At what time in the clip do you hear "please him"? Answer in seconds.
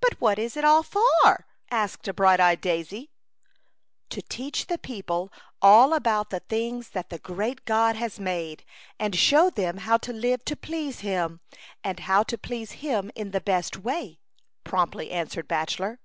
10.56-11.40, 12.36-13.12